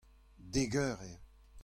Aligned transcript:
Dek 0.53 0.73
eur 0.85 0.97
eo. 1.09 1.17